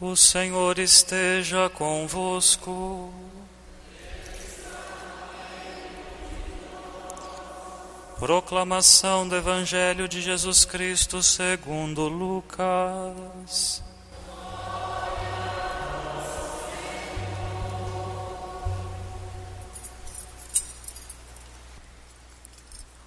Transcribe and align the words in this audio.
O 0.00 0.14
Senhor 0.14 0.78
esteja 0.78 1.68
convosco. 1.68 3.12
Proclamação 8.16 9.26
do 9.26 9.34
Evangelho 9.34 10.06
de 10.06 10.22
Jesus 10.22 10.64
Cristo 10.64 11.20
segundo 11.20 12.06
Lucas. 12.06 13.82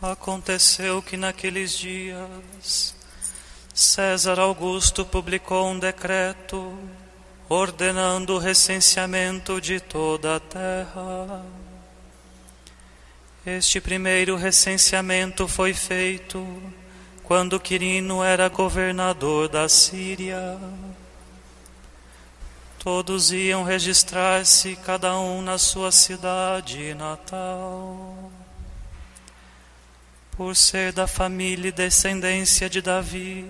Aconteceu 0.01 1.01
que 1.01 1.15
naqueles 1.15 1.71
dias 1.77 3.00
César 3.73 4.37
Augusto 4.37 5.05
publicou 5.05 5.67
um 5.67 5.79
decreto 5.79 6.77
ordenando 7.47 8.35
o 8.35 8.37
recenseamento 8.37 9.61
de 9.61 9.79
toda 9.79 10.35
a 10.35 10.39
terra. 10.41 11.45
Este 13.45 13.79
primeiro 13.79 14.35
recenseamento 14.35 15.47
foi 15.47 15.73
feito 15.73 16.45
quando 17.23 17.59
Quirino 17.61 18.21
era 18.21 18.49
governador 18.49 19.47
da 19.47 19.69
Síria. 19.69 20.59
Todos 22.77 23.31
iam 23.31 23.63
registrar-se, 23.63 24.75
cada 24.75 25.17
um 25.17 25.41
na 25.41 25.57
sua 25.57 25.93
cidade 25.93 26.93
natal. 26.93 28.31
Por 30.41 30.55
ser 30.55 30.91
da 30.91 31.05
família 31.05 31.69
e 31.69 31.71
descendência 31.71 32.67
de 32.67 32.81
Davi, 32.81 33.45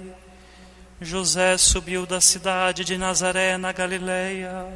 José 0.99 1.57
subiu 1.57 2.05
da 2.05 2.19
cidade 2.19 2.83
de 2.83 2.97
Nazaré, 2.97 3.57
na 3.57 3.71
Galileia, 3.71 4.67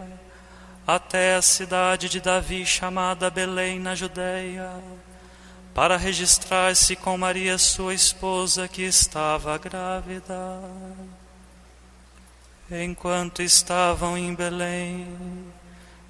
até 0.87 1.35
a 1.35 1.41
cidade 1.41 2.07
de 2.07 2.21
Davi, 2.21 2.65
chamada 2.65 3.29
Belém, 3.29 3.81
na 3.81 3.95
Judéia, 3.95 4.71
para 5.73 5.97
registrar-se 5.97 6.95
com 6.95 7.17
Maria, 7.17 7.57
sua 7.57 7.93
esposa, 7.93 8.65
que 8.65 8.83
estava 8.83 9.57
grávida. 9.57 10.61
Enquanto 12.71 13.41
estavam 13.41 14.17
em 14.17 14.33
Belém, 14.33 15.05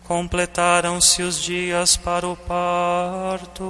completaram-se 0.04 1.24
os 1.24 1.42
dias 1.42 1.98
para 1.98 2.28
o 2.28 2.38
parto. 2.38 3.66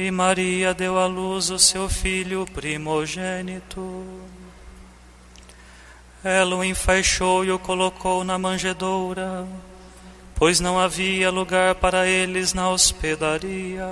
E 0.00 0.12
Maria 0.12 0.72
deu 0.72 0.96
à 0.96 1.06
luz 1.06 1.50
o 1.50 1.58
seu 1.58 1.88
filho 1.88 2.46
primogênito. 2.46 4.06
Ela 6.22 6.54
o 6.54 6.62
enfaixou 6.62 7.44
e 7.44 7.50
o 7.50 7.58
colocou 7.58 8.22
na 8.22 8.38
manjedoura, 8.38 9.44
pois 10.36 10.60
não 10.60 10.78
havia 10.78 11.32
lugar 11.32 11.74
para 11.74 12.06
eles 12.06 12.54
na 12.54 12.70
hospedaria. 12.70 13.88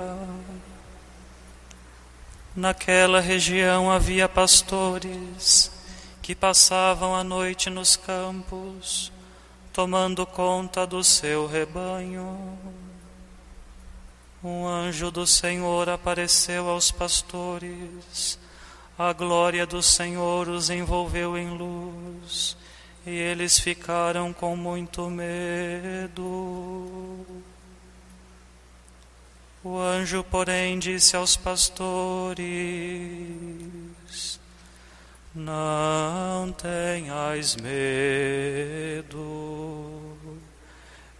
Naquela 2.55 3.19
região 3.19 3.91
havia 3.91 4.29
pastores 4.29 5.69
que 6.21 6.33
passavam 6.33 7.13
a 7.13 7.21
noite 7.21 7.69
nos 7.69 7.97
campos, 7.97 9.11
tomando 9.73 10.25
conta 10.25 10.87
do 10.87 11.03
seu 11.03 11.47
rebanho. 11.47 12.86
Um 14.47 14.65
anjo 14.65 15.11
do 15.11 15.27
Senhor 15.27 15.89
apareceu 15.89 16.69
aos 16.69 16.89
pastores 16.89 18.39
a 18.97 19.11
glória 19.13 19.65
do 19.65 19.83
Senhor 19.83 20.47
os 20.47 20.69
envolveu 20.71 21.37
em 21.37 21.49
luz 21.49 22.57
e 23.05 23.11
eles 23.11 23.59
ficaram 23.59 24.31
com 24.33 24.55
muito 24.55 25.07
medo. 25.09 26.23
O 29.63 29.77
anjo, 29.77 30.23
porém, 30.23 30.79
disse 30.79 31.15
aos 31.15 31.37
pastores: 31.37 32.47
Não 35.35 36.51
tenhais 36.53 37.55
medo. 37.57 39.26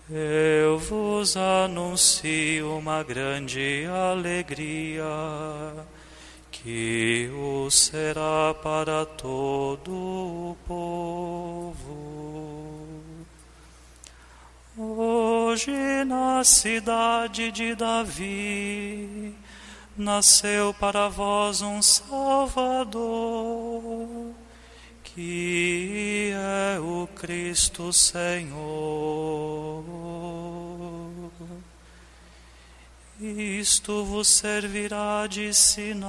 Eu 0.09 0.79
vos 0.79 1.35
anuncio 1.35 2.77
uma 2.77 3.03
grande 3.03 3.85
alegria 3.87 5.03
que 6.49 7.29
o 7.33 7.69
será 7.69 8.53
para 8.63 9.05
todo 9.05 9.91
o 9.91 10.57
povo. 10.65 12.07
Hoje 14.77 16.05
na 16.05 16.41
cidade 16.41 17.51
de 17.51 17.75
Davi 17.75 19.35
nasceu 19.97 20.73
para 20.73 21.09
vós 21.09 21.61
um 21.61 21.81
Salvador, 21.81 22.95
que 25.17 26.31
é 26.31 26.79
o 26.79 27.07
Cristo 27.07 27.91
Senhor. 27.91 28.53
Isto 33.19 34.05
vos 34.05 34.27
servirá 34.27 35.25
de 35.25 35.51
sinal. 35.55 36.03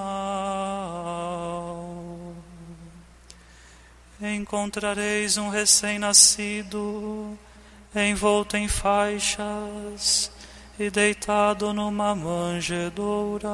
Encontrareis 4.21 5.39
um 5.39 5.49
recém-nascido 5.49 7.39
envolto 7.97 8.59
em 8.59 8.69
faixas 8.69 10.31
e 10.79 10.91
deitado 10.91 11.73
numa 11.73 12.15
manjedoura. 12.15 13.49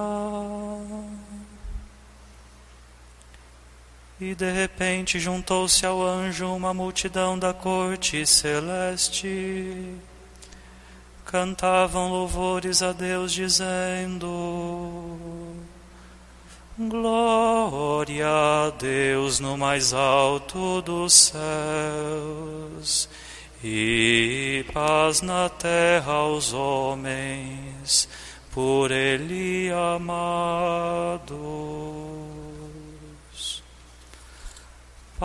E 4.26 4.34
de 4.34 4.50
repente 4.50 5.20
juntou-se 5.20 5.84
ao 5.84 6.02
anjo 6.02 6.46
uma 6.46 6.72
multidão 6.72 7.38
da 7.38 7.52
corte 7.52 8.24
celeste 8.24 9.98
cantavam 11.26 12.10
louvores 12.10 12.80
a 12.80 12.92
Deus, 12.92 13.32
dizendo: 13.32 15.18
Glória 16.78 18.28
a 18.28 18.70
Deus 18.70 19.40
no 19.40 19.58
mais 19.58 19.92
alto 19.92 20.80
dos 20.80 21.32
céus, 21.32 23.08
e 23.62 24.64
paz 24.72 25.20
na 25.20 25.48
terra 25.48 26.12
aos 26.12 26.52
homens, 26.52 28.08
por 28.52 28.90
Ele 28.90 29.70
amados. 29.96 31.34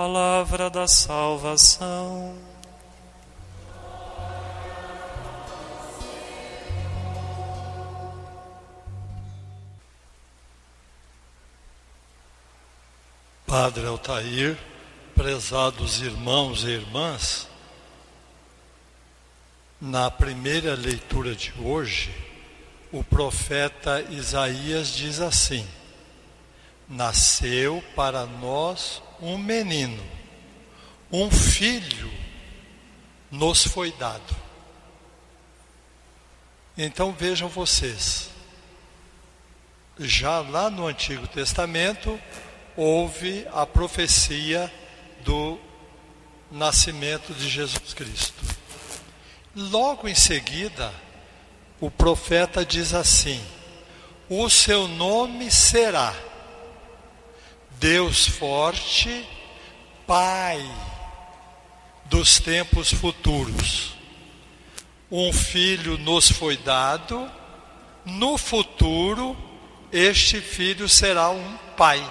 Palavra 0.01 0.69
da 0.69 0.87
salvação. 0.87 2.33
Padre 13.45 13.87
Altair, 13.87 14.57
prezados 15.13 15.99
irmãos 15.99 16.63
e 16.63 16.69
irmãs, 16.69 17.49
na 19.81 20.09
primeira 20.09 20.75
leitura 20.75 21.35
de 21.35 21.53
hoje, 21.59 22.15
o 22.89 23.03
profeta 23.03 24.01
Isaías 24.09 24.93
diz 24.93 25.19
assim: 25.19 25.67
Nasceu 26.87 27.83
para 27.97 28.25
nós 28.25 29.01
um 29.21 29.37
menino, 29.37 30.03
um 31.11 31.29
filho 31.29 32.11
nos 33.31 33.65
foi 33.65 33.91
dado. 33.93 34.35
Então 36.77 37.11
vejam 37.11 37.49
vocês, 37.49 38.29
já 39.99 40.39
lá 40.39 40.69
no 40.69 40.87
Antigo 40.87 41.27
Testamento, 41.27 42.19
houve 42.75 43.45
a 43.53 43.65
profecia 43.65 44.71
do 45.21 45.59
nascimento 46.49 47.33
de 47.33 47.49
Jesus 47.49 47.93
Cristo. 47.93 48.41
Logo 49.55 50.07
em 50.07 50.15
seguida, 50.15 50.93
o 51.81 51.91
profeta 51.91 52.65
diz 52.65 52.93
assim: 52.93 53.43
O 54.29 54.49
seu 54.49 54.87
nome 54.87 55.51
será 55.51 56.15
Deus 57.79 58.27
forte, 58.27 59.27
Pai 60.05 60.59
dos 62.05 62.39
tempos 62.39 62.91
futuros. 62.91 63.93
Um 65.11 65.31
filho 65.31 65.97
nos 65.97 66.31
foi 66.31 66.57
dado, 66.57 67.29
no 68.05 68.37
futuro, 68.37 69.37
este 69.91 70.41
filho 70.41 70.89
será 70.89 71.29
um 71.29 71.57
pai 71.77 72.03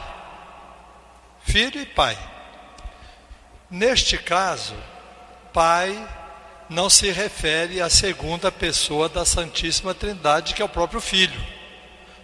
filho 1.49 1.81
e 1.81 1.87
pai. 1.87 2.17
Neste 3.71 4.19
caso, 4.19 4.75
Pai 5.53 6.09
não 6.69 6.91
se 6.91 7.11
refere 7.11 7.81
à 7.81 7.89
segunda 7.89 8.53
pessoa 8.53 9.09
da 9.09 9.25
Santíssima 9.25 9.95
Trindade, 9.95 10.55
que 10.55 10.61
é 10.61 10.65
o 10.65 10.69
próprio 10.69 11.01
Filho. 11.01 11.58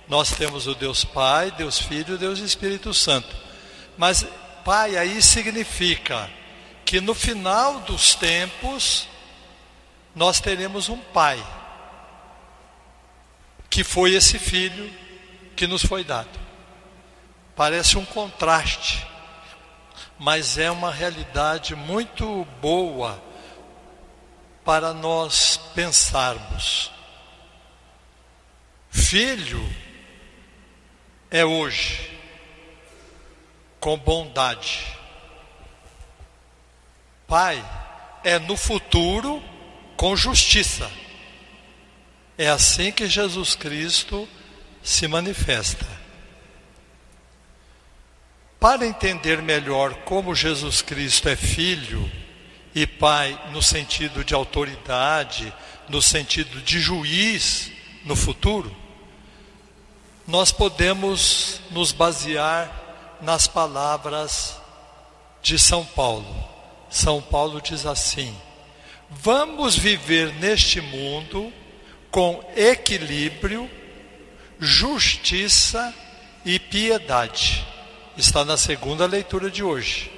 Nós 0.08 0.30
temos 0.32 0.66
o 0.66 0.74
Deus 0.74 1.04
Pai, 1.04 1.50
Deus 1.52 1.78
Filho 1.78 2.18
Deus 2.18 2.38
Espírito 2.38 2.92
Santo. 2.92 3.34
Mas 3.96 4.26
Pai 4.64 4.96
aí 4.96 5.22
significa 5.22 6.30
que 6.84 7.00
no 7.00 7.14
final 7.14 7.80
dos 7.80 8.14
tempos 8.14 9.08
nós 10.14 10.40
teremos 10.40 10.88
um 10.88 10.98
Pai, 10.98 11.44
que 13.68 13.82
foi 13.82 14.14
esse 14.14 14.38
Filho 14.38 14.92
que 15.56 15.66
nos 15.66 15.84
foi 15.84 16.04
dado. 16.04 16.38
Parece 17.56 17.96
um 17.96 18.04
contraste 18.04 19.06
mas 20.18 20.58
é 20.58 20.70
uma 20.70 20.92
realidade 20.92 21.74
muito 21.74 22.46
boa 22.60 23.22
para 24.64 24.94
nós 24.94 25.58
pensarmos. 25.74 26.90
Filho 28.90 29.62
é 31.34 31.44
hoje, 31.44 32.16
com 33.80 33.98
bondade. 33.98 34.86
Pai 37.26 37.60
é 38.22 38.38
no 38.38 38.56
futuro, 38.56 39.42
com 39.96 40.14
justiça. 40.14 40.88
É 42.38 42.48
assim 42.48 42.92
que 42.92 43.08
Jesus 43.08 43.56
Cristo 43.56 44.28
se 44.80 45.08
manifesta. 45.08 45.84
Para 48.60 48.86
entender 48.86 49.42
melhor 49.42 49.92
como 50.04 50.36
Jesus 50.36 50.82
Cristo 50.82 51.28
é 51.28 51.34
filho 51.34 52.08
e 52.72 52.86
pai 52.86 53.36
no 53.50 53.60
sentido 53.60 54.24
de 54.24 54.34
autoridade, 54.34 55.52
no 55.88 56.00
sentido 56.00 56.60
de 56.62 56.78
juiz 56.78 57.72
no 58.04 58.14
futuro, 58.14 58.83
nós 60.26 60.50
podemos 60.50 61.60
nos 61.70 61.92
basear 61.92 63.18
nas 63.20 63.46
palavras 63.46 64.56
de 65.42 65.58
São 65.58 65.84
Paulo. 65.84 66.26
São 66.88 67.20
Paulo 67.20 67.60
diz 67.60 67.86
assim: 67.86 68.34
Vamos 69.10 69.76
viver 69.76 70.32
neste 70.34 70.80
mundo 70.80 71.52
com 72.10 72.42
equilíbrio, 72.56 73.70
justiça 74.58 75.94
e 76.44 76.58
piedade 76.58 77.66
está 78.16 78.44
na 78.44 78.56
segunda 78.56 79.06
leitura 79.06 79.50
de 79.50 79.62
hoje. 79.62 80.10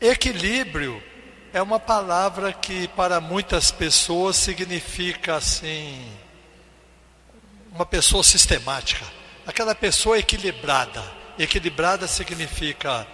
Equilíbrio 0.00 1.02
é 1.52 1.60
uma 1.60 1.78
palavra 1.78 2.52
que 2.52 2.88
para 2.88 3.20
muitas 3.20 3.70
pessoas 3.70 4.36
significa 4.36 5.36
assim 5.36 6.06
uma 7.72 7.86
pessoa 7.86 8.22
sistemática, 8.22 9.04
aquela 9.46 9.74
pessoa 9.74 10.18
equilibrada. 10.18 11.02
Equilibrada 11.38 12.06
significa 12.06 13.06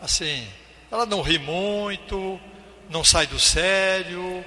assim, 0.00 0.48
ela 0.90 1.04
não 1.04 1.20
ri 1.20 1.38
muito, 1.38 2.40
não 2.88 3.02
sai 3.02 3.26
do 3.26 3.38
sério, 3.38 4.44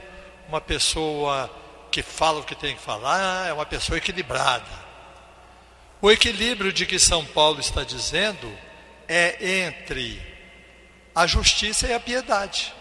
uma 0.47 0.61
pessoa 0.61 1.53
que 1.91 2.01
fala 2.01 2.39
o 2.39 2.43
que 2.43 2.55
tem 2.55 2.75
que 2.75 2.81
falar, 2.81 3.49
é 3.49 3.53
uma 3.53 3.65
pessoa 3.65 3.97
equilibrada. 3.97 4.87
O 6.01 6.09
equilíbrio 6.09 6.71
de 6.71 6.85
que 6.85 6.99
São 6.99 7.25
Paulo 7.25 7.59
está 7.59 7.83
dizendo 7.83 8.51
é 9.07 9.63
entre 9.65 10.21
a 11.13 11.27
justiça 11.27 11.87
e 11.87 11.93
a 11.93 11.99
piedade. 11.99 12.73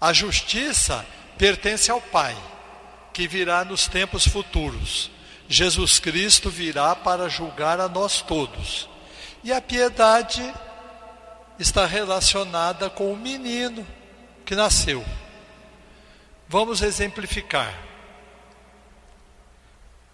A 0.00 0.12
justiça 0.12 1.06
pertence 1.36 1.90
ao 1.90 2.00
Pai, 2.00 2.34
que 3.12 3.26
virá 3.28 3.64
nos 3.64 3.86
tempos 3.86 4.26
futuros. 4.26 5.10
Jesus 5.48 5.98
Cristo 5.98 6.48
virá 6.48 6.94
para 6.94 7.28
julgar 7.28 7.80
a 7.80 7.88
nós 7.88 8.22
todos. 8.22 8.88
E 9.42 9.52
a 9.52 9.60
piedade 9.60 10.42
está 11.58 11.86
relacionada 11.86 12.88
com 12.88 13.12
o 13.12 13.16
menino 13.16 13.86
que 14.44 14.54
nasceu. 14.54 15.04
Vamos 16.48 16.82
exemplificar. 16.82 17.74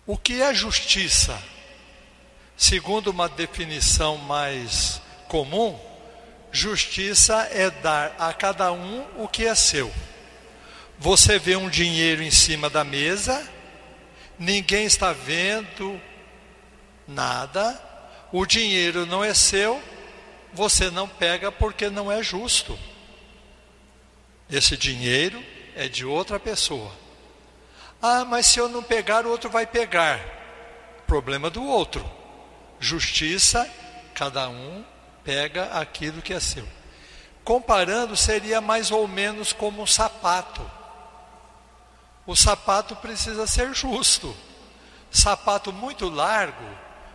O 0.07 0.17
que 0.17 0.41
é 0.41 0.55
justiça? 0.55 1.39
Segundo 2.57 3.09
uma 3.09 3.29
definição 3.29 4.17
mais 4.17 5.01
comum, 5.29 5.79
justiça 6.51 7.49
é 7.51 7.71
dar 7.71 8.15
a 8.19 8.33
cada 8.33 8.73
um 8.73 9.05
o 9.17 9.29
que 9.29 9.47
é 9.47 9.55
seu. 9.55 9.93
Você 10.99 11.39
vê 11.39 11.57
um 11.57 11.69
dinheiro 11.69 12.23
em 12.23 12.31
cima 12.31 12.71
da 12.71 12.83
mesa, 12.83 13.47
ninguém 14.39 14.87
está 14.87 15.13
vendo 15.13 16.01
nada, 17.07 17.81
o 18.33 18.47
dinheiro 18.47 19.05
não 19.05 19.23
é 19.23 19.35
seu, 19.35 19.83
você 20.53 20.91
não 20.91 21.07
pega 21.07 21.53
porque 21.53 21.91
não 21.91 22.11
é 22.11 22.23
justo. 22.23 22.79
Esse 24.51 24.77
dinheiro 24.77 25.43
é 25.75 25.89
de 25.89 26.05
outra 26.05 26.41
pessoa. 26.41 26.91
Ah, 28.01 28.25
mas 28.25 28.47
se 28.47 28.59
eu 28.59 28.69
não 28.69 28.83
pegar, 28.83 29.27
o 29.27 29.31
outro 29.31 29.51
vai 29.51 29.67
pegar. 29.67 30.21
Problema 31.07 31.51
do 31.51 31.65
outro. 31.65 32.05
Justiça, 32.81 33.69
cada 34.15 34.49
um 34.49 34.85
pega 35.25 35.65
aquilo 35.79 36.23
que 36.23 36.33
é 36.33 36.41
seu. 36.41 36.67
Comparando, 37.45 38.17
seria 38.17 38.61
mais 38.61 38.91
ou 38.91 39.07
menos 39.07 39.53
como 39.53 39.83
um 39.83 39.87
sapato. 39.87 40.69
O 42.27 42.35
sapato 42.35 42.97
precisa 42.97 43.47
ser 43.47 43.73
justo. 43.73 44.37
Sapato 45.11 45.73
muito 45.73 46.09
largo, 46.09 46.67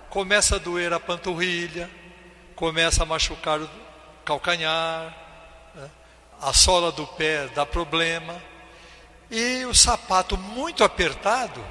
começa 0.10 0.56
a 0.56 0.60
doer 0.60 0.94
a 0.94 1.00
panturrilha, 1.00 1.92
começa 2.56 3.04
a 3.04 3.06
machucar 3.06 3.60
o 3.60 3.70
calcanhar, 4.24 5.14
né? 5.76 5.90
a 6.42 6.54
sola 6.54 6.92
do 6.92 7.06
pé 7.06 7.48
dá 7.50 7.66
problema. 7.66 8.42
E 9.30 9.66
o 9.66 9.76
sapato 9.76 10.38
muito 10.38 10.84
apertado, 10.84 11.64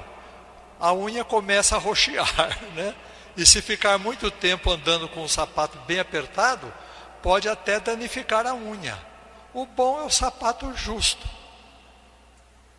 a 0.79 0.93
unha 0.93 1.23
começa 1.23 1.75
a 1.75 1.79
roxear, 1.79 2.59
né? 2.75 2.95
E 3.35 3.45
se 3.45 3.61
ficar 3.61 3.97
muito 3.97 4.29
tempo 4.29 4.69
andando 4.71 5.07
com 5.07 5.23
o 5.23 5.29
sapato 5.29 5.77
bem 5.87 5.99
apertado, 5.99 6.71
pode 7.21 7.47
até 7.47 7.79
danificar 7.79 8.45
a 8.45 8.53
unha. 8.53 8.97
O 9.53 9.65
bom 9.65 9.99
é 10.01 10.03
o 10.03 10.09
sapato 10.09 10.71
justo. 10.75 11.40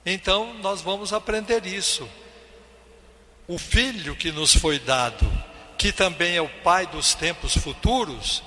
Então 0.05 0.55
nós 0.55 0.81
vamos 0.81 1.13
aprender 1.13 1.67
isso. 1.67 2.09
O 3.47 3.59
filho 3.59 4.17
que 4.17 4.33
nos 4.33 4.55
foi 4.55 4.79
dado, 4.79 5.27
que 5.77 5.93
também 5.93 6.37
é 6.37 6.43
o 6.43 6.49
pai 6.49 6.87
dos 6.87 7.15
tempos 7.15 7.57
futuros, 7.57 8.43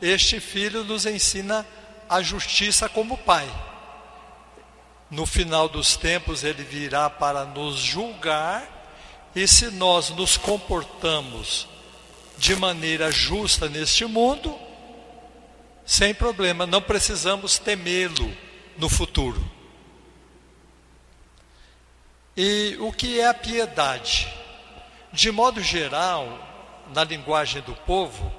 este 0.00 0.40
filho 0.40 0.84
nos 0.84 1.06
ensina 1.06 1.66
a 2.08 2.20
justiça 2.22 2.88
como 2.88 3.16
pai 3.18 3.48
no 5.10 5.26
final 5.26 5.68
dos 5.68 5.96
tempos 5.96 6.44
ele 6.44 6.62
virá 6.62 7.10
para 7.10 7.44
nos 7.44 7.80
julgar, 7.80 8.78
e 9.34 9.46
se 9.46 9.70
nós 9.70 10.10
nos 10.10 10.36
comportamos 10.36 11.68
de 12.38 12.54
maneira 12.56 13.10
justa 13.10 13.68
neste 13.68 14.04
mundo, 14.04 14.56
sem 15.84 16.14
problema, 16.14 16.66
não 16.66 16.80
precisamos 16.80 17.58
temê-lo 17.58 18.32
no 18.78 18.88
futuro. 18.88 19.44
E 22.36 22.76
o 22.80 22.92
que 22.92 23.20
é 23.20 23.26
a 23.26 23.34
piedade? 23.34 24.32
De 25.12 25.30
modo 25.30 25.60
geral, 25.60 26.38
na 26.94 27.04
linguagem 27.04 27.62
do 27.62 27.74
povo, 27.74 28.32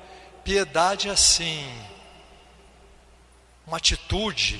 piedade 0.43 1.09
é 1.09 1.11
assim, 1.11 1.67
uma 3.67 3.77
atitude 3.77 4.59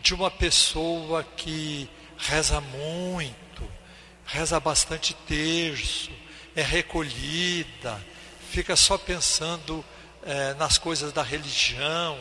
de 0.00 0.14
uma 0.14 0.30
pessoa 0.30 1.22
que 1.22 1.88
reza 2.16 2.60
muito, 2.60 3.70
reza 4.26 4.58
bastante 4.58 5.14
terço, 5.14 6.10
é 6.56 6.62
recolhida, 6.62 8.00
fica 8.50 8.74
só 8.76 8.98
pensando 8.98 9.84
é, 10.22 10.54
nas 10.54 10.78
coisas 10.78 11.12
da 11.12 11.22
religião. 11.22 12.18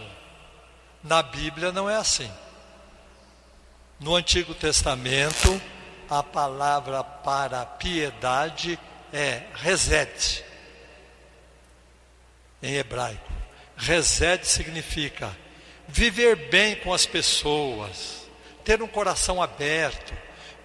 Na 1.04 1.24
Bíblia 1.24 1.72
não 1.72 1.90
é 1.90 1.96
assim. 1.96 2.32
No 4.00 4.16
Antigo 4.16 4.54
Testamento, 4.54 5.62
a 6.10 6.24
palavra 6.24 7.04
para 7.04 7.66
piedade 7.66 8.80
é 9.14 9.44
resed, 9.54 10.44
em 12.62 12.76
hebraico. 12.76 13.32
Resed 13.78 14.44
significa 14.46 15.36
viver 15.88 16.50
bem 16.50 16.76
com 16.78 16.94
as 16.94 17.06
pessoas, 17.06 18.28
ter 18.64 18.82
um 18.82 18.88
coração 18.88 19.42
aberto, 19.42 20.14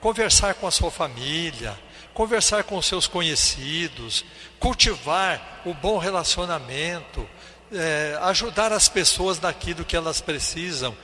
conversar 0.00 0.54
com 0.54 0.66
a 0.66 0.70
sua 0.70 0.90
família, 0.90 1.78
conversar 2.12 2.64
com 2.64 2.76
os 2.76 2.86
seus 2.86 3.06
conhecidos, 3.06 4.24
cultivar 4.58 5.62
o 5.64 5.74
bom 5.74 5.98
relacionamento, 5.98 7.28
é, 7.72 8.18
ajudar 8.22 8.72
as 8.72 8.88
pessoas 8.88 9.40
naquilo 9.40 9.84
que 9.84 9.96
elas 9.96 10.20
precisam. 10.20 10.96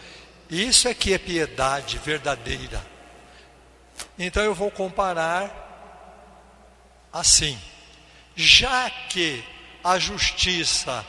Isso 0.48 0.88
é 0.88 0.94
que 0.94 1.12
é 1.12 1.18
piedade 1.18 1.98
verdadeira. 1.98 2.99
Então 4.22 4.42
eu 4.42 4.54
vou 4.54 4.70
comparar 4.70 5.50
assim. 7.10 7.58
Já 8.36 8.90
que 8.90 9.42
a 9.82 9.98
justiça 9.98 11.06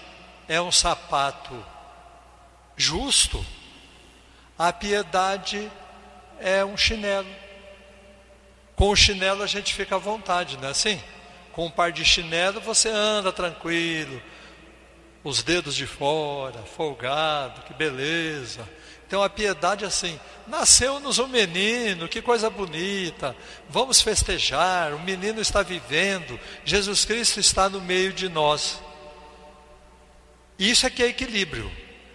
é 0.48 0.62
um 0.62 0.72
sapato 0.72 1.54
justo, 2.78 3.46
a 4.58 4.72
piedade 4.72 5.70
é 6.40 6.64
um 6.64 6.78
chinelo. 6.78 7.28
Com 8.78 8.92
o 8.92 8.96
chinelo 8.96 9.44
a 9.44 9.48
gente 9.48 9.74
fica 9.74 9.98
à 9.98 10.00
vontade, 10.00 10.56
não 10.56 10.70
é 10.70 10.72
assim? 10.72 11.04
Com 11.52 11.66
um 11.66 11.70
par 11.70 11.92
de 11.92 12.06
chinelo 12.06 12.62
você 12.62 12.88
anda 12.88 13.34
tranquilo, 13.34 14.22
os 15.24 15.44
dedos 15.44 15.76
de 15.76 15.86
fora, 15.86 16.60
folgado, 16.64 17.62
que 17.62 17.74
beleza. 17.74 18.68
Então 19.06 19.22
a 19.22 19.30
piedade 19.30 19.84
é 19.84 19.88
assim, 19.88 20.18
nasceu-nos 20.48 21.20
um 21.20 21.28
menino, 21.28 22.08
que 22.08 22.22
coisa 22.22 22.50
bonita, 22.50 23.36
vamos 23.70 24.02
festejar, 24.02 24.94
o 24.94 25.00
menino 25.00 25.42
está 25.42 25.62
vivendo, 25.62 26.40
Jesus 26.64 27.04
Cristo 27.04 27.40
está 27.40 27.68
no 27.68 27.82
meio 27.82 28.14
de 28.14 28.30
nós. 28.30 28.82
Isso 30.58 30.86
é 30.86 30.90
que 30.90 31.04
é 31.04 31.08
equilíbrio. 31.08 31.70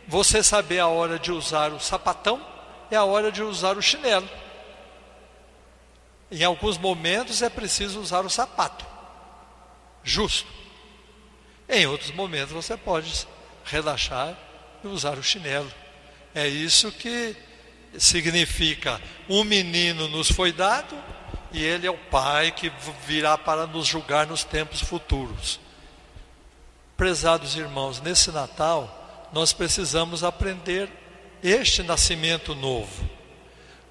Você 0.08 0.42
saber 0.42 0.78
a 0.78 0.86
hora 0.86 1.18
de 1.18 1.30
usar 1.30 1.72
o 1.72 1.80
sapatão 1.80 2.40
é 2.90 2.96
a 2.96 3.04
hora 3.04 3.30
de 3.30 3.42
usar 3.42 3.76
o 3.76 3.82
chinelo. 3.82 4.28
Em 6.30 6.44
alguns 6.44 6.78
momentos 6.78 7.42
é 7.42 7.50
preciso 7.50 8.00
usar 8.00 8.24
o 8.24 8.30
sapato, 8.30 8.86
justo. 10.02 10.50
Em 11.68 11.86
outros 11.86 12.10
momentos 12.12 12.52
você 12.52 12.76
pode 12.76 13.26
relaxar 13.64 14.36
e 14.82 14.86
usar 14.86 15.18
o 15.18 15.22
chinelo. 15.22 15.72
É 16.34 16.46
isso 16.46 16.92
que 16.92 17.36
significa: 17.98 19.00
um 19.28 19.42
menino 19.42 20.08
nos 20.08 20.30
foi 20.30 20.52
dado 20.52 20.96
e 21.52 21.62
ele 21.62 21.86
é 21.86 21.90
o 21.90 21.96
Pai 21.96 22.52
que 22.52 22.70
virá 23.06 23.36
para 23.36 23.66
nos 23.66 23.86
julgar 23.86 24.26
nos 24.26 24.44
tempos 24.44 24.80
futuros. 24.80 25.58
Prezados 26.96 27.56
irmãos, 27.56 28.00
nesse 28.00 28.30
Natal 28.30 29.28
nós 29.32 29.52
precisamos 29.52 30.22
aprender 30.22 30.88
este 31.42 31.82
nascimento 31.82 32.54
novo. 32.54 33.08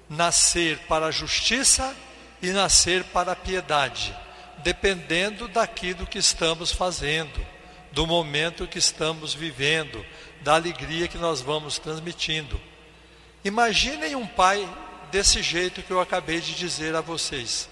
Nascer 0.08 0.78
para 0.88 1.06
a 1.06 1.10
justiça 1.10 1.94
e 2.40 2.50
nascer 2.50 3.04
para 3.04 3.32
a 3.32 3.36
piedade, 3.36 4.14
dependendo 4.58 5.48
daquilo 5.48 6.06
que 6.06 6.18
estamos 6.18 6.70
fazendo, 6.70 7.44
do 7.96 8.06
momento 8.06 8.68
que 8.68 8.78
estamos 8.78 9.32
vivendo, 9.32 10.04
da 10.42 10.54
alegria 10.54 11.08
que 11.08 11.16
nós 11.16 11.40
vamos 11.40 11.78
transmitindo. 11.78 12.60
Imaginem 13.42 14.14
um 14.14 14.26
pai 14.26 14.68
desse 15.10 15.42
jeito 15.42 15.82
que 15.82 15.90
eu 15.90 15.98
acabei 15.98 16.38
de 16.42 16.54
dizer 16.54 16.94
a 16.94 17.00
vocês. 17.00 17.70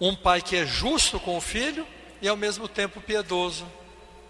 Um 0.00 0.16
pai 0.16 0.40
que 0.40 0.56
é 0.56 0.64
justo 0.64 1.20
com 1.20 1.36
o 1.36 1.42
filho 1.42 1.86
e 2.22 2.28
ao 2.28 2.38
mesmo 2.38 2.66
tempo 2.66 3.02
piedoso. 3.02 3.70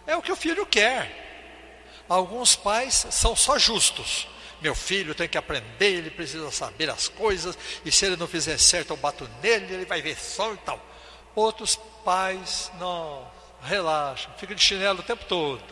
É 0.05 0.17
o 0.17 0.23
que 0.23 0.33
o 0.33 0.37
filho 0.37 0.67
quer. 0.67 2.03
Alguns 2.09 2.57
pais 2.57 3.07
são 3.13 3.37
só 3.37 3.57
justos. 3.57 4.27
Meu 4.61 4.75
filho 4.75 5.15
tem 5.15 5.29
que 5.29 5.39
aprender, 5.39 5.99
ele 5.99 6.11
precisa 6.11 6.51
saber 6.51 6.91
as 6.91 7.07
coisas, 7.07 7.57
e 7.85 7.93
se 7.93 8.05
ele 8.05 8.17
não 8.17 8.27
fizer 8.27 8.59
certo, 8.59 8.91
eu 8.91 8.97
bato 8.97 9.31
nele, 9.41 9.75
ele 9.75 9.85
vai 9.85 10.03
ver 10.03 10.19
só 10.19 10.53
e 10.55 10.57
tal. 10.57 10.85
Outros 11.37 11.79
pais, 12.05 12.73
não, 12.81 13.38
relaxa, 13.63 14.29
fica 14.37 14.55
de 14.55 14.63
chinelo 14.63 15.01
o 15.01 15.03
tempo 15.03 15.25
todo. 15.25 15.63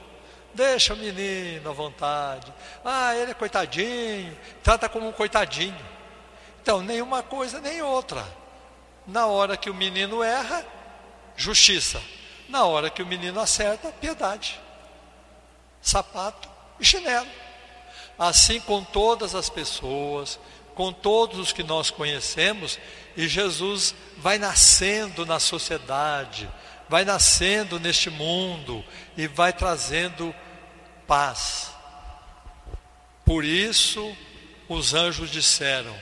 Deixa 0.55 0.95
o 0.95 0.97
menino 0.97 1.69
à 1.69 1.73
vontade. 1.73 2.52
Ah, 2.85 3.14
ele 3.14 3.33
é 3.33 3.35
coitadinho, 3.35 4.37
trata 4.62 4.88
como 4.88 5.09
um 5.09 5.12
coitadinho. 5.12 5.97
Então, 6.62 6.81
nenhuma 6.81 7.23
coisa 7.23 7.61
nem 7.61 7.83
outra. 7.83 8.26
Na 9.07 9.26
hora 9.26 9.57
que 9.57 9.71
o 9.71 9.75
menino 9.75 10.23
erra, 10.23 10.66
justiça. 11.37 12.02
Na 12.49 12.64
hora 12.64 12.88
que 12.88 13.02
o 13.02 13.07
menino 13.07 13.38
acerta, 13.38 13.93
piedade. 14.00 14.61
Sapato 15.83 16.49
e 16.81 16.85
chinelo. 16.85 17.28
Assim 18.19 18.59
com 18.61 18.83
todas 18.83 19.35
as 19.35 19.50
pessoas, 19.50 20.40
com 20.75 20.93
todos 20.93 21.38
os 21.38 21.52
que 21.52 21.62
nós 21.62 21.90
conhecemos, 21.90 22.78
e 23.16 23.28
Jesus 23.28 23.95
vai 24.16 24.38
nascendo 24.38 25.25
na 25.26 25.38
sociedade, 25.38 26.49
vai 26.88 27.05
nascendo 27.05 27.78
neste 27.78 28.11
mundo 28.11 28.85
e 29.16 29.26
vai 29.26 29.52
trazendo 29.52 30.35
paz. 31.07 31.71
Por 33.25 33.45
isso 33.45 34.16
os 34.69 34.95
anjos 34.95 35.31
disseram: 35.31 35.95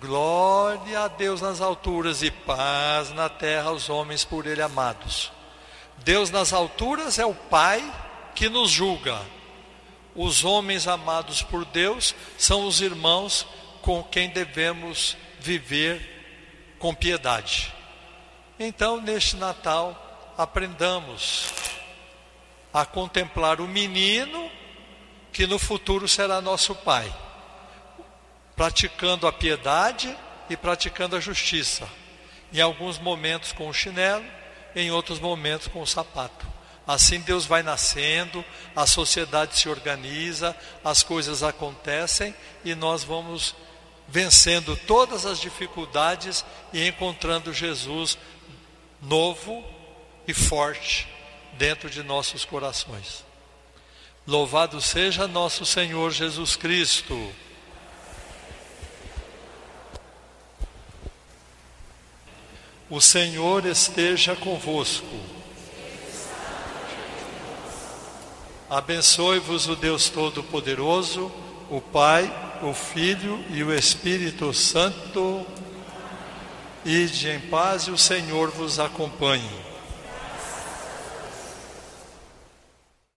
Glória 0.00 1.00
a 1.00 1.08
Deus 1.08 1.40
nas 1.40 1.60
alturas 1.60 2.22
e 2.22 2.30
paz 2.30 3.10
na 3.10 3.28
terra 3.28 3.68
aos 3.68 3.88
homens 3.88 4.24
por 4.24 4.46
ele 4.46 4.62
amados. 4.62 5.32
Deus 5.98 6.30
nas 6.30 6.52
alturas 6.52 7.18
é 7.18 7.24
o 7.24 7.34
Pai 7.34 7.82
que 8.34 8.48
nos 8.48 8.70
julga. 8.70 9.20
Os 10.14 10.44
homens 10.44 10.86
amados 10.88 11.42
por 11.42 11.64
Deus 11.64 12.14
são 12.36 12.66
os 12.66 12.80
irmãos 12.80 13.46
com 13.80 14.02
quem 14.02 14.28
devemos 14.28 15.16
viver 15.40 16.76
com 16.78 16.94
piedade. 16.94 17.72
Então, 18.58 19.00
neste 19.00 19.36
Natal, 19.36 20.34
aprendamos 20.36 21.52
a 22.72 22.84
contemplar 22.84 23.60
o 23.60 23.68
menino 23.68 24.50
que 25.32 25.46
no 25.46 25.58
futuro 25.58 26.06
será 26.06 26.40
nosso 26.40 26.74
pai, 26.74 27.12
praticando 28.54 29.26
a 29.26 29.32
piedade 29.32 30.14
e 30.48 30.56
praticando 30.56 31.16
a 31.16 31.20
justiça. 31.20 31.88
Em 32.52 32.60
alguns 32.60 32.98
momentos 32.98 33.52
com 33.52 33.68
o 33.68 33.72
chinelo, 33.72 34.24
em 34.76 34.90
outros 34.90 35.18
momentos 35.18 35.68
com 35.68 35.80
o 35.80 35.86
sapato. 35.86 36.46
Assim 36.86 37.20
Deus 37.20 37.46
vai 37.46 37.62
nascendo, 37.62 38.44
a 38.74 38.86
sociedade 38.86 39.56
se 39.56 39.68
organiza, 39.68 40.56
as 40.84 41.02
coisas 41.02 41.42
acontecem 41.42 42.34
e 42.64 42.74
nós 42.74 43.04
vamos 43.04 43.54
vencendo 44.08 44.76
todas 44.76 45.24
as 45.24 45.40
dificuldades 45.40 46.44
e 46.72 46.86
encontrando 46.86 47.52
Jesus 47.52 48.18
novo 49.00 49.64
e 50.26 50.34
forte 50.34 51.08
dentro 51.54 51.90
de 51.90 52.02
nossos 52.02 52.44
corações. 52.44 53.24
Louvado 54.26 54.80
seja 54.80 55.26
nosso 55.26 55.66
Senhor 55.66 56.12
Jesus 56.12 56.54
Cristo. 56.54 57.32
O 62.88 63.00
Senhor 63.00 63.66
esteja 63.66 64.36
convosco. 64.36 65.18
Abençoe-vos 68.68 69.66
o 69.66 69.74
Deus 69.74 70.08
Todo-Poderoso, 70.08 71.30
o 71.68 71.80
Pai, 71.80 72.51
o 72.62 72.72
Filho 72.72 73.44
e 73.50 73.62
o 73.64 73.74
Espírito 73.74 74.52
Santo. 74.54 75.44
Ide 76.84 77.30
em 77.30 77.40
paz 77.40 77.82
e 77.84 77.90
o 77.90 77.98
Senhor 77.98 78.50
vos 78.50 78.78
acompanhe. 78.78 79.71